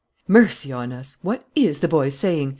[0.27, 1.17] "Mercy on us!
[1.21, 2.49] What is the boy saying?"